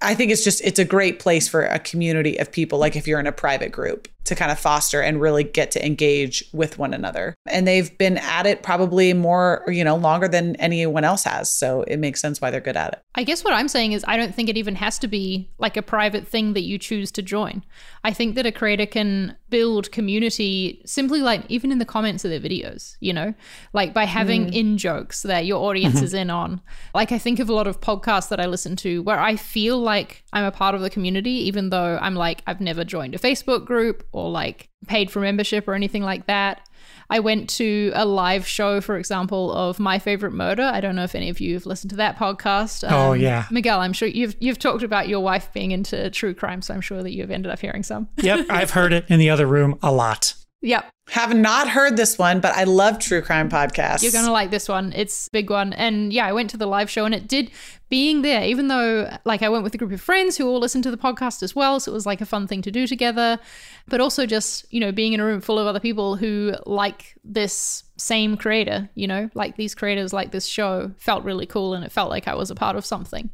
[0.00, 3.08] I think it's just it's a great place for a community of people like if
[3.08, 6.78] you're in a private group to kind of foster and really get to engage with
[6.78, 7.34] one another.
[7.46, 11.50] And they've been at it probably more, you know, longer than anyone else has.
[11.50, 13.00] So it makes sense why they're good at it.
[13.14, 15.76] I guess what I'm saying is I don't think it even has to be like
[15.76, 17.64] a private thing that you choose to join.
[18.04, 22.30] I think that a creator can build community simply like even in the comments of
[22.30, 23.32] their videos, you know,
[23.72, 24.54] like by having mm.
[24.54, 26.04] in jokes that your audience mm-hmm.
[26.04, 26.60] is in on.
[26.94, 29.78] Like I think of a lot of podcasts that I listen to where I feel
[29.78, 33.18] like I'm a part of the community, even though I'm like, I've never joined a
[33.18, 36.68] Facebook group or like paid for membership or anything like that.
[37.10, 40.62] I went to a live show, for example, of My Favorite Murder.
[40.62, 42.84] I don't know if any of you have listened to that podcast.
[42.84, 46.10] Oh, um, oh yeah, Miguel, I'm sure you've you've talked about your wife being into
[46.10, 48.08] true crime, so I'm sure that you've ended up hearing some.
[48.18, 50.34] yep, I've heard it in the other room a lot.
[50.60, 50.90] Yep.
[51.10, 54.02] Have not heard this one, but I love true crime podcasts.
[54.02, 54.92] You're going to like this one.
[54.92, 55.72] It's big one.
[55.72, 57.50] And yeah, I went to the live show and it did
[57.88, 60.84] being there, even though like I went with a group of friends who all listened
[60.84, 61.78] to the podcast as well.
[61.78, 63.38] So it was like a fun thing to do together.
[63.86, 67.14] But also just, you know, being in a room full of other people who like
[67.24, 71.84] this same creator, you know, like these creators like this show felt really cool and
[71.84, 73.30] it felt like I was a part of something.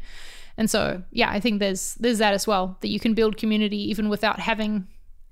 [0.56, 3.90] And so, yeah, I think there's there's that as well that you can build community
[3.90, 4.86] even without having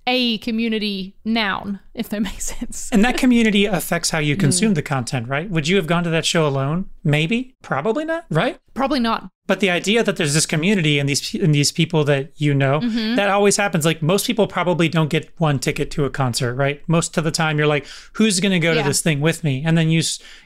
[0.07, 2.91] a community noun, if that makes sense.
[2.93, 4.41] And that community affects how you mm.
[4.41, 5.49] consume the content, right?
[5.49, 6.91] Would you have gone to that show alone?
[7.05, 8.59] Maybe, probably not, right?
[8.75, 9.29] Probably not.
[9.47, 12.79] But the idea that there's this community and these and these people that you know,
[12.79, 13.17] mm-hmm.
[13.17, 13.85] that always happens.
[13.85, 16.81] Like most people probably don't get one ticket to a concert, right?
[16.89, 18.83] Most of the time, you're like, "Who's going to go Yeah.
[18.83, 20.01] to this thing with me?" And then you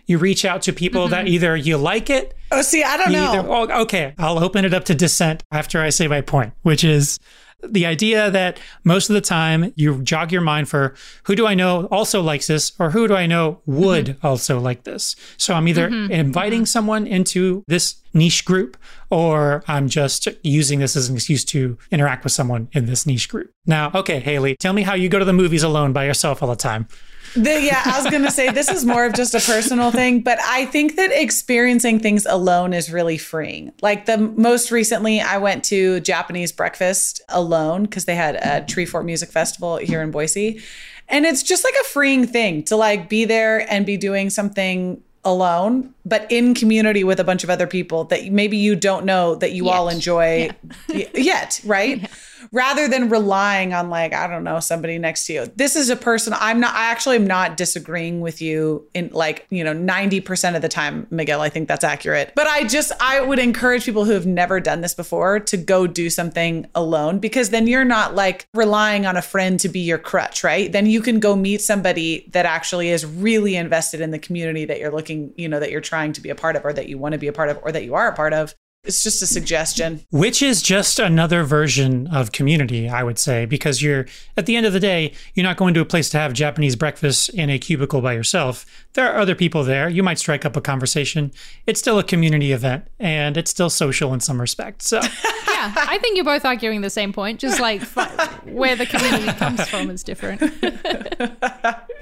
[0.06, 1.34] you reach out to people that mm-hmm.
[1.34, 3.32] either you like it, Oh, see, I don't you know.
[3.32, 6.84] either, oh, okay, I'll open it up to dissent after I say my point, which
[6.84, 7.18] is
[7.62, 11.54] the idea that most of the time you jog your mind for who do I
[11.54, 14.26] know also likes this or who do I know would mm-hmm.
[14.26, 15.16] also like this.
[15.36, 16.12] So I'm either mm-hmm.
[16.12, 16.66] inviting mm-hmm.
[16.66, 18.76] someone into this niche group
[19.10, 23.28] or I'm just using this as an excuse to interact with someone in this niche
[23.28, 23.52] group.
[23.66, 26.48] Now, okay, Haley, tell me how you go to the movies alone by yourself all
[26.48, 26.88] the time.
[27.36, 30.20] The- yeah, I was going to say this is more of just a personal thing,
[30.20, 33.72] but I think that experiencing things alone is really freeing.
[33.82, 39.04] Like the most recently, I went to Japanese breakfast alone because they had a Treefort
[39.04, 40.60] Music Festival here in Boise.
[41.08, 45.02] And it's just like a freeing thing to like be there and be doing something
[45.24, 49.34] alone, but in community with a bunch of other people that maybe you don't know
[49.34, 49.94] that you all Yet.
[49.94, 50.50] enjoy
[50.88, 52.08] y- yet, right?
[52.52, 55.52] Rather than relying on like, I don't know, somebody next to you.
[55.56, 59.46] This is a person I'm not I actually am not disagreeing with you in like,
[59.50, 61.40] you know, 90% of the time, Miguel.
[61.40, 62.32] I think that's accurate.
[62.34, 65.86] But I just I would encourage people who have never done this before to go
[65.86, 69.98] do something alone because then you're not like relying on a friend to be your
[69.98, 70.70] crutch, right?
[70.70, 74.80] Then you can go meet somebody that actually is really invested in the community that
[74.80, 76.98] you're looking, you know, that you're trying to be a part of or that you
[76.98, 78.54] want to be a part of or that you are a part of.
[78.86, 80.04] It's just a suggestion.
[80.10, 84.66] Which is just another version of community, I would say, because you're at the end
[84.66, 87.58] of the day, you're not going to a place to have Japanese breakfast in a
[87.58, 88.64] cubicle by yourself.
[88.94, 89.88] There are other people there.
[89.88, 91.32] You might strike up a conversation.
[91.66, 94.82] It's still a community event and it's still social in some respect.
[94.82, 95.00] So,
[95.56, 98.08] Yeah, I think you're both arguing the same point, just like fi-
[98.44, 100.42] where the community comes from is different.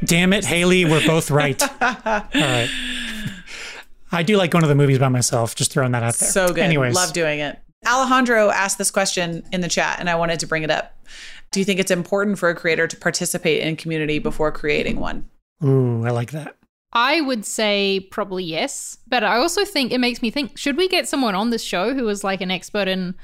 [0.05, 1.63] damn it, Haley, we're both right.
[1.81, 2.69] All right.
[4.15, 6.29] I do like going to the movies by myself, just throwing that out there.
[6.29, 6.59] So good.
[6.59, 7.59] Anyways, Love doing it.
[7.87, 10.97] Alejandro asked this question in the chat, and I wanted to bring it up.
[11.51, 15.29] Do you think it's important for a creator to participate in community before creating one?
[15.63, 16.57] Ooh, I like that.
[16.93, 20.89] I would say probably yes, but I also think it makes me think should we
[20.89, 23.17] get someone on this show who is like an expert in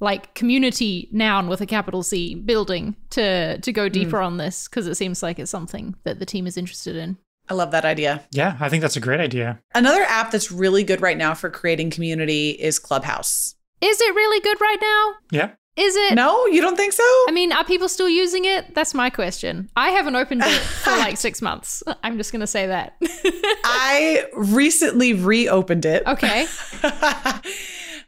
[0.00, 3.92] like community noun with a capital C building to to go hmm.
[3.92, 7.16] deeper on this because it seems like it's something that the team is interested in.
[7.48, 8.24] I love that idea.
[8.30, 9.60] Yeah, I think that's a great idea.
[9.74, 13.54] Another app that's really good right now for creating community is Clubhouse.
[13.80, 15.12] Is it really good right now?
[15.30, 15.50] Yeah.
[15.76, 16.14] Is it?
[16.14, 17.02] No, you don't think so?
[17.02, 18.74] I mean, are people still using it?
[18.76, 19.68] That's my question.
[19.74, 21.82] I haven't opened it for like six months.
[22.04, 22.94] I'm just going to say that.
[23.02, 26.06] I recently reopened it.
[26.06, 26.46] okay.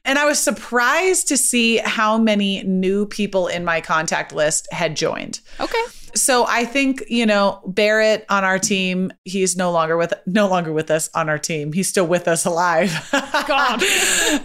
[0.05, 4.96] and I was surprised to see how many new people in my contact list had
[4.96, 5.40] joined.
[5.59, 5.83] Okay.
[6.16, 10.72] So I think, you know, Barrett on our team, he's no longer with no longer
[10.72, 11.72] with us on our team.
[11.72, 13.09] He's still with us alive.
[13.46, 13.83] God.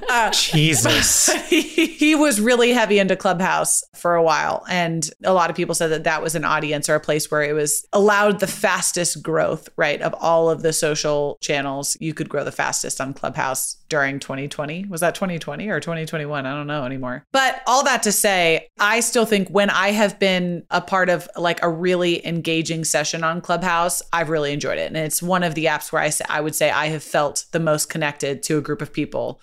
[0.09, 1.31] Uh, Jesus.
[1.49, 4.63] he, he was really heavy into Clubhouse for a while.
[4.69, 7.43] And a lot of people said that that was an audience or a place where
[7.43, 10.01] it was allowed the fastest growth, right?
[10.01, 14.85] Of all of the social channels, you could grow the fastest on Clubhouse during 2020.
[14.85, 16.45] Was that 2020 or 2021?
[16.47, 17.23] I don't know anymore.
[17.31, 21.29] But all that to say, I still think when I have been a part of
[21.37, 24.87] like a really engaging session on Clubhouse, I've really enjoyed it.
[24.87, 27.45] And it's one of the apps where I, say, I would say I have felt
[27.51, 29.39] the most connected to a group of people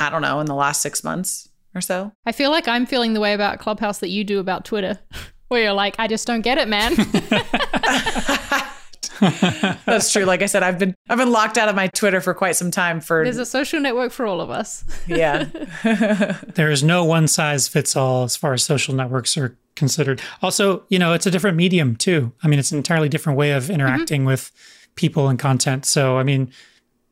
[0.00, 2.12] I don't know, in the last six months or so.
[2.26, 4.98] I feel like I'm feeling the way about Clubhouse that you do about Twitter,
[5.48, 6.94] where you're like, I just don't get it, man.
[9.86, 10.24] That's true.
[10.24, 12.70] Like I said, I've been I've been locked out of my Twitter for quite some
[12.70, 14.84] time for There's a social network for all of us.
[15.06, 15.44] yeah.
[16.54, 20.20] there is no one size fits all as far as social networks are considered.
[20.42, 22.32] Also, you know, it's a different medium too.
[22.42, 24.28] I mean, it's an entirely different way of interacting mm-hmm.
[24.28, 24.52] with
[24.94, 25.84] people and content.
[25.84, 26.52] So, I mean,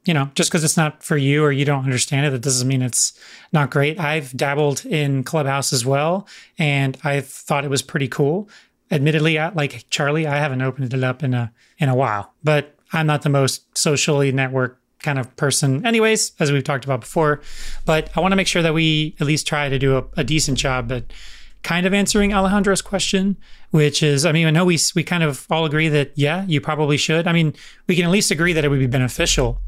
[0.05, 2.67] you know, just because it's not for you or you don't understand it, that doesn't
[2.67, 3.13] mean it's
[3.53, 4.01] not great.
[4.01, 6.27] I've dabbled in Clubhouse as well,
[6.59, 8.49] and I thought it was pretty cool.
[8.93, 12.77] Admittedly, I, like Charli, I haven't opened it up in a in a while, but
[12.93, 17.41] I'm not the most socially networked kind of person, anyways, as we've talked about before.
[17.85, 20.25] But I want to make sure that we at least try to do a, a
[20.25, 21.13] decent job at
[21.63, 23.37] kind of answering Alejandro's question,
[23.71, 26.61] which is, I mean, I know we we kind of all agree that yeah, you
[26.61, 27.27] probably should.
[27.27, 27.55] I mean,
[27.87, 29.61] we can at least agree that it would be beneficial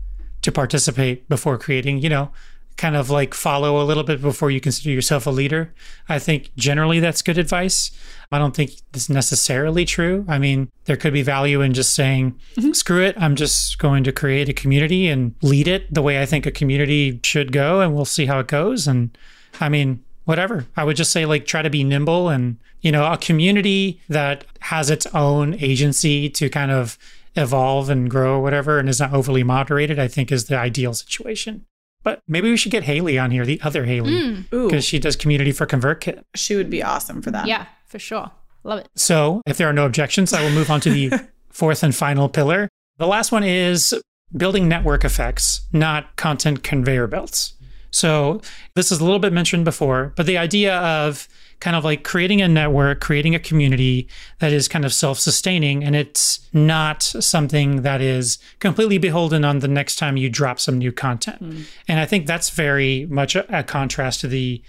[0.43, 2.31] to participate before creating, you know,
[2.77, 5.73] kind of like follow a little bit before you consider yourself a leader.
[6.09, 7.93] I think generally that's good advice.
[8.33, 10.25] I don't think it's necessarily true.
[10.29, 12.73] I mean, there could be value in just saying, mm-hmm.
[12.73, 16.27] screw it, I'm just going to create a community and lead it the way I
[16.27, 18.89] think a community should go, and we'll see how it goes.
[18.89, 19.17] And
[19.61, 20.67] I mean, whatever.
[20.77, 24.45] I would just say like try to be nimble and, you know, a community that
[24.61, 26.99] has its own agency to kind of
[27.37, 30.95] evolve and grow or whatever and is not overly moderated, I think is the ideal
[30.95, 31.67] situation.
[32.05, 34.51] But maybe we should get Haley on here, the other Haley, Mm.
[34.51, 36.23] Because she does community for ConvertKit.
[36.37, 37.47] she would be awesome for that.
[37.49, 38.31] Yeah, for sure.
[38.63, 38.89] Love it.
[38.95, 41.13] So, if there are no objections, I will move on to the
[41.51, 42.69] fourth and final pillar.
[42.99, 43.93] The last one is
[44.37, 47.55] building network effects, not content conveyor belts.
[47.95, 48.41] So,
[48.75, 51.29] this is a little bit mentioned before, but the idea of
[51.61, 54.09] kind of like creating a network, creating a community
[54.41, 59.61] that is kind of self sustaining and it's not something that is completely beholden on
[59.61, 61.39] the next time you drop some new content.
[61.39, 61.63] Hmm.
[61.87, 64.61] And I think that's very much a, a contrast to the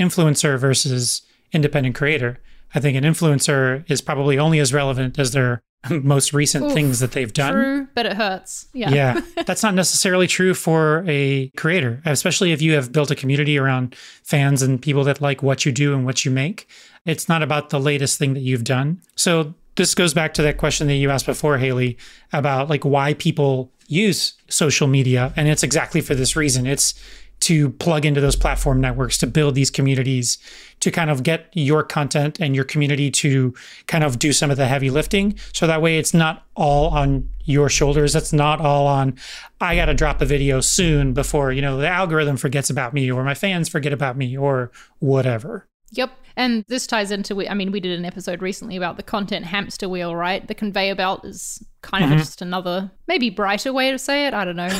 [0.00, 2.40] influencer versus independent creator.
[2.74, 7.00] I think an influencer is probably only as relevant as their most recent Oof, things
[7.00, 7.52] that they've done.
[7.52, 8.66] True, but it hurts.
[8.72, 8.90] Yeah.
[8.90, 13.58] Yeah, that's not necessarily true for a creator, especially if you have built a community
[13.58, 16.68] around fans and people that like what you do and what you make.
[17.04, 19.00] It's not about the latest thing that you've done.
[19.16, 21.96] So this goes back to that question that you asked before, Haley,
[22.32, 25.32] about like why people use social media.
[25.36, 26.66] And it's exactly for this reason.
[26.66, 26.94] It's
[27.40, 30.38] to plug into those platform networks to build these communities
[30.82, 33.54] to kind of get your content and your community to
[33.86, 37.28] kind of do some of the heavy lifting so that way it's not all on
[37.44, 39.16] your shoulders it's not all on
[39.60, 43.10] i got to drop a video soon before you know the algorithm forgets about me
[43.10, 46.10] or my fans forget about me or whatever Yep.
[46.36, 49.88] And this ties into, I mean, we did an episode recently about the content hamster
[49.88, 50.46] wheel, right?
[50.46, 52.18] The conveyor belt is kind of mm-hmm.
[52.18, 54.34] just another, maybe brighter way to say it.
[54.34, 54.70] I don't know.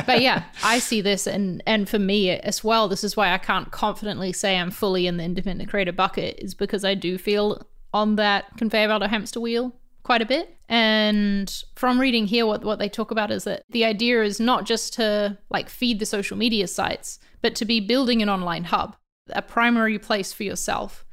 [0.06, 1.26] but yeah, I see this.
[1.26, 5.06] And, and for me as well, this is why I can't confidently say I'm fully
[5.06, 9.08] in the independent creator bucket, is because I do feel on that conveyor belt or
[9.08, 10.56] hamster wheel quite a bit.
[10.68, 14.66] And from reading here, what, what they talk about is that the idea is not
[14.66, 18.96] just to like feed the social media sites, but to be building an online hub
[19.30, 21.04] a primary place for yourself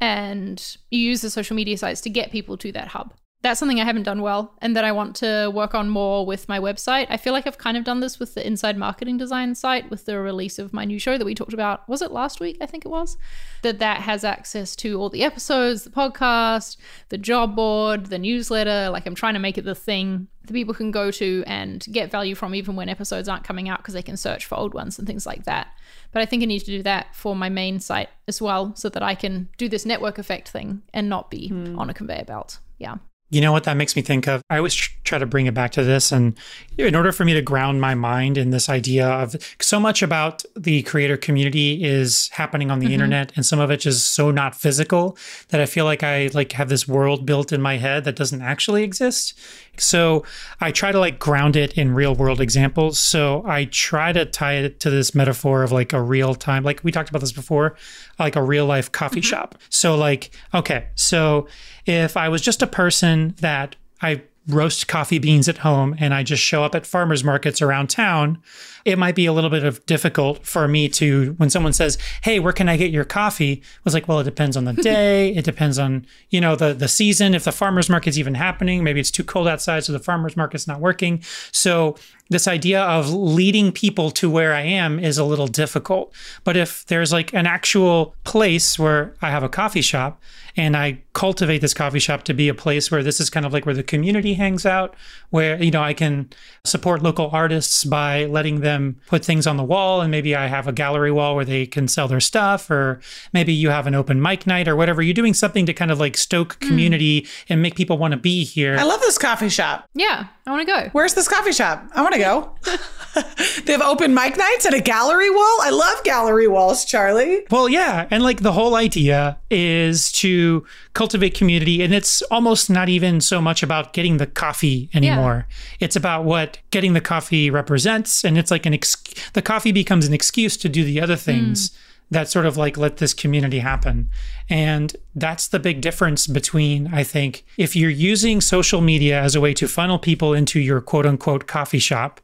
[0.00, 3.14] and you use the social media sites to get people to that hub.
[3.46, 6.48] That's something I haven't done well and that I want to work on more with
[6.48, 7.06] my website.
[7.10, 10.04] I feel like I've kind of done this with the Inside Marketing Design site with
[10.04, 11.88] the release of my new show that we talked about.
[11.88, 12.56] Was it last week?
[12.60, 13.16] I think it was.
[13.62, 16.76] That that has access to all the episodes, the podcast,
[17.08, 18.90] the job board, the newsletter.
[18.90, 22.10] Like I'm trying to make it the thing that people can go to and get
[22.10, 24.98] value from even when episodes aren't coming out because they can search for old ones
[24.98, 25.68] and things like that.
[26.10, 28.88] But I think I need to do that for my main site as well so
[28.88, 31.78] that I can do this network effect thing and not be hmm.
[31.78, 32.58] on a conveyor belt.
[32.78, 32.96] Yeah.
[33.28, 34.40] You know what that makes me think of?
[34.48, 36.12] I always try to bring it back to this.
[36.12, 36.38] And
[36.78, 40.44] in order for me to ground my mind in this idea of so much about
[40.54, 42.94] the creator community is happening on the mm-hmm.
[42.94, 46.52] internet and some of it is so not physical that I feel like I like
[46.52, 49.36] have this world built in my head that doesn't actually exist.
[49.78, 50.24] So
[50.60, 52.98] I try to like ground it in real world examples.
[52.98, 56.82] So I try to tie it to this metaphor of like a real time, like
[56.84, 57.76] we talked about this before,
[58.18, 59.28] like a real life coffee mm-hmm.
[59.28, 59.56] shop.
[59.68, 61.48] So like, okay, so
[61.86, 66.22] if I was just a person that I roast coffee beans at home and I
[66.22, 68.38] just show up at farmers markets around town,
[68.84, 72.38] it might be a little bit of difficult for me to when someone says, "Hey,
[72.38, 75.34] where can I get your coffee?" I was like, "Well, it depends on the day.
[75.34, 77.34] it depends on you know the the season.
[77.34, 80.68] If the farmers market's even happening, maybe it's too cold outside, so the farmers market's
[80.68, 81.96] not working." So
[82.28, 86.12] this idea of leading people to where I am is a little difficult.
[86.44, 90.20] But if there's like an actual place where I have a coffee shop
[90.56, 93.52] and I cultivate this coffee shop to be a place where this is kind of
[93.52, 94.94] like where the community hangs out,
[95.30, 96.30] where, you know, I can
[96.64, 100.00] support local artists by letting them put things on the wall.
[100.00, 103.00] And maybe I have a gallery wall where they can sell their stuff, or
[103.34, 105.02] maybe you have an open mic night or whatever.
[105.02, 106.66] You're doing something to kind of like stoke mm.
[106.66, 108.76] community and make people want to be here.
[108.78, 109.88] I love this coffee shop.
[109.94, 110.28] Yeah.
[110.46, 110.88] I want to go.
[110.92, 111.90] Where's this coffee shop?
[111.92, 112.52] I want to go.
[113.64, 115.58] they have open mic nights and a gallery wall.
[115.62, 117.50] I love gallery walls, Charli.
[117.50, 118.06] Well, yeah.
[118.12, 121.82] And like the whole idea is to cultivate community.
[121.82, 125.48] And it's almost not even so much about getting the coffee anymore.
[125.80, 128.24] It's about what getting the coffee represents.
[128.24, 131.70] And it's like an, ex- the coffee becomes an excuse to do the other things
[131.70, 131.76] mm.
[132.10, 134.08] That sort of like let this community happen.
[134.48, 139.40] And that's the big difference between, I think, if you're using social media as a
[139.40, 142.20] way to funnel people into your quote unquote coffee shop,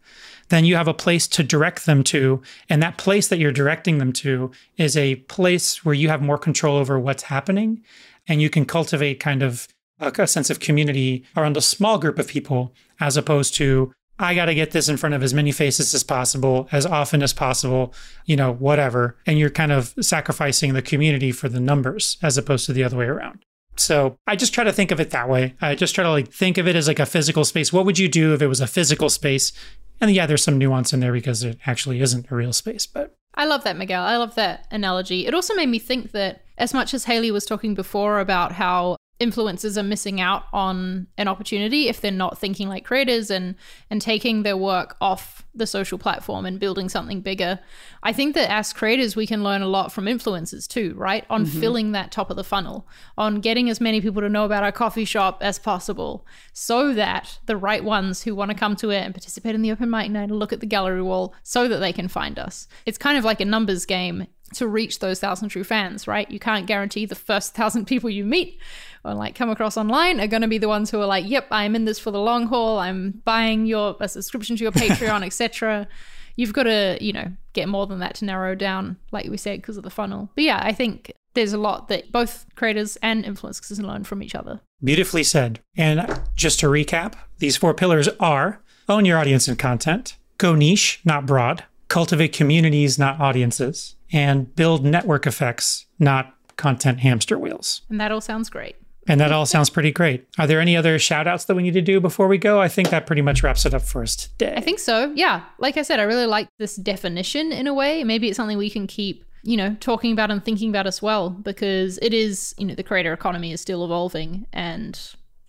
[0.48, 2.42] then you have a place to direct them to.
[2.68, 6.38] And that place that you're directing them to is a place where you have more
[6.38, 7.82] control over what's happening.
[8.28, 9.66] And you can cultivate kind of
[9.98, 14.46] a, sense of community around a small group of people, as opposed to, I got
[14.46, 17.92] to get this in front of as many faces as possible, as often as possible,
[18.24, 19.16] you know, whatever.
[19.26, 22.96] And you're kind of sacrificing the community for the numbers as opposed to the other
[22.96, 23.44] way around.
[23.76, 25.54] So I just try to think of it that way.
[25.60, 27.72] I just try to like think of it as like a physical space.
[27.72, 29.52] What would you do if it was a physical space?
[30.00, 33.16] And yeah, there's some nuance in there because it actually isn't a real space, but
[33.34, 34.02] I love that, Miguel.
[34.02, 35.26] I love that analogy.
[35.26, 38.96] It also made me think that as much as Haley was talking before about how
[39.22, 43.54] influencers are missing out on an opportunity if they're not thinking like creators and
[43.90, 47.58] and taking their work off the social platform and building something bigger.
[48.02, 51.24] I think that as creators we can learn a lot from influencers too, right?
[51.30, 51.60] On mm-hmm.
[51.60, 54.72] filling that top of the funnel, on getting as many people to know about our
[54.72, 59.00] coffee shop as possible so that the right ones who want to come to it
[59.00, 61.78] and participate in the open mic night and look at the gallery wall so that
[61.78, 62.66] they can find us.
[62.86, 66.30] It's kind of like a numbers game to reach those thousand true fans, right?
[66.30, 68.58] You can't guarantee the first thousand people you meet
[69.04, 71.48] or like come across online are going to be the ones who are like, "Yep,
[71.50, 72.78] I'm in this for the long haul.
[72.78, 75.88] I'm buying your a subscription to your Patreon, etc."
[76.34, 79.60] You've got to, you know, get more than that to narrow down, like we said,
[79.60, 80.30] because of the funnel.
[80.34, 84.22] But yeah, I think there's a lot that both creators and influencers can learn from
[84.22, 84.60] each other.
[84.82, 85.60] Beautifully said.
[85.76, 91.00] And just to recap, these four pillars are own your audience and content, go niche,
[91.04, 97.82] not broad, cultivate communities, not audiences, and build network effects, not content hamster wheels.
[97.88, 98.76] And that all sounds great.
[99.08, 100.28] And that all sounds pretty great.
[100.38, 102.60] Are there any other shout outs that we need to do before we go?
[102.60, 104.54] I think that pretty much wraps it up for us today.
[104.56, 105.12] I think so.
[105.16, 105.42] Yeah.
[105.58, 108.04] Like I said, I really like this definition in a way.
[108.04, 111.30] Maybe it's something we can keep, you know, talking about and thinking about as well,
[111.30, 114.46] because it is, you know, the creator economy is still evolving.
[114.52, 114.96] And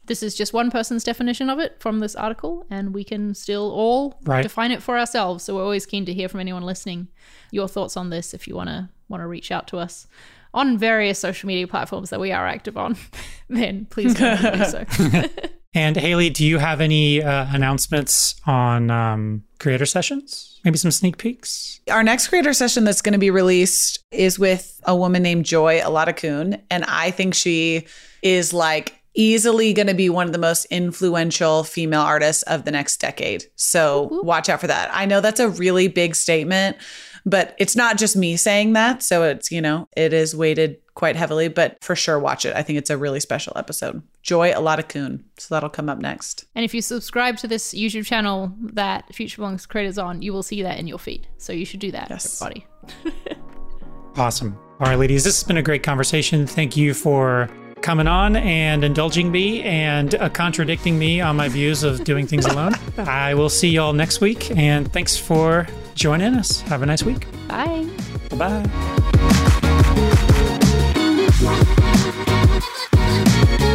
[0.06, 2.66] this is just one person's definition of it from this article.
[2.70, 4.44] And we can still all right.
[4.44, 5.44] define it for ourselves.
[5.44, 7.08] So we're always keen to hear from anyone listening
[7.52, 10.08] your thoughts on this if you want to want to reach out to us
[10.54, 12.96] on various social media platforms that we are active on,
[13.50, 14.86] then please do so.
[15.74, 20.60] and Haley, do you have any uh, announcements on um, creator sessions?
[20.64, 21.82] Maybe some sneak peeks?
[21.90, 25.80] Our next creator session that's going to be released is with a woman named Joy
[25.82, 26.62] Oladokun.
[26.70, 27.88] And I think she
[28.22, 32.72] is like easily going to be one of the most influential female artists of the
[32.72, 33.46] next decade.
[33.56, 34.90] So watch out for that.
[34.92, 36.78] I know that's a really big statement,
[37.26, 39.04] but it's not just me saying that.
[39.04, 42.56] So it's, you know, it is weighted quite heavily, but for sure watch it.
[42.56, 44.02] I think it's a really special episode.
[44.22, 45.24] Joy Oladokun.
[45.38, 46.46] So that'll come up next.
[46.56, 50.44] And if you subscribe to this YouTube channel that Future Belongs creators on, you will
[50.44, 51.28] see that in your feed.
[51.38, 52.42] So you should do that, yes.
[52.42, 52.68] everybody.
[54.16, 54.58] awesome.
[54.80, 56.46] All right, ladies, this has been a great conversation.
[56.46, 57.50] Thank you for
[57.84, 62.46] coming on and indulging me and uh, contradicting me on my views of doing things
[62.46, 62.74] alone.
[62.98, 66.62] I will see you all next week, and thanks for joining us.
[66.62, 67.28] Have a nice week.
[67.48, 67.88] Bye.
[68.32, 68.64] Bye.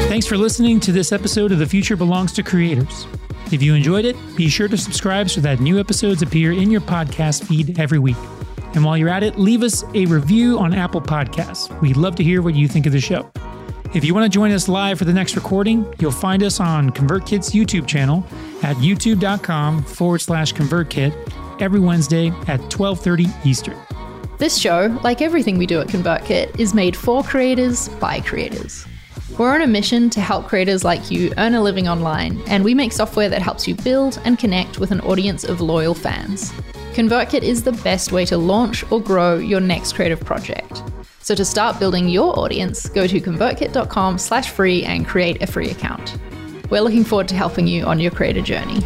[0.08, 3.06] Thanks for listening to this episode of The Future Belongs to Creators.
[3.52, 6.80] If you enjoyed it, be sure to subscribe so that new episodes appear in your
[6.80, 8.16] podcast feed every week.
[8.74, 11.68] And while you're at it, leave us a review on Apple Podcasts.
[11.80, 13.30] We'd love to hear what you think of the show.
[13.94, 16.90] If you want to join us live for the next recording, you'll find us on
[16.90, 18.22] ConvertKit's YouTube channel
[18.62, 23.78] at youtube.com forward slash ConvertKit every Wednesday at 1230 Eastern.
[24.36, 28.86] This show, like everything we do at ConvertKit, is made for creators by creators.
[29.38, 32.74] We're on a mission to help creators like you earn a living online, and we
[32.74, 36.52] make software that helps you build and connect with an audience of loyal fans.
[36.92, 40.82] ConvertKit is the best way to launch or grow your next creative project.
[41.28, 45.68] So to start building your audience, go to convertkit.com slash free and create a free
[45.68, 46.16] account.
[46.70, 48.80] We're looking forward to helping you on your creator journey.